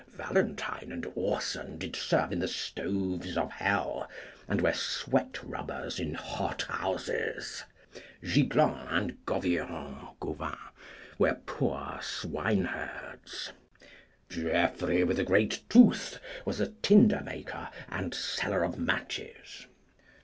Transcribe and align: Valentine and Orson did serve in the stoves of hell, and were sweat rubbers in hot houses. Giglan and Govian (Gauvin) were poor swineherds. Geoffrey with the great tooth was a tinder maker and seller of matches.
Valentine 0.15 0.91
and 0.91 1.05
Orson 1.13 1.77
did 1.77 1.95
serve 1.95 2.31
in 2.31 2.39
the 2.39 2.47
stoves 2.47 3.37
of 3.37 3.51
hell, 3.51 4.09
and 4.47 4.59
were 4.59 4.73
sweat 4.73 5.37
rubbers 5.43 5.99
in 5.99 6.15
hot 6.15 6.63
houses. 6.63 7.65
Giglan 8.23 8.87
and 8.89 9.23
Govian 9.27 10.15
(Gauvin) 10.19 10.57
were 11.19 11.35
poor 11.45 11.99
swineherds. 12.01 13.51
Geoffrey 14.27 15.03
with 15.03 15.17
the 15.17 15.23
great 15.23 15.61
tooth 15.69 16.19
was 16.45 16.59
a 16.59 16.71
tinder 16.71 17.21
maker 17.23 17.69
and 17.87 18.11
seller 18.15 18.63
of 18.63 18.79
matches. 18.79 19.67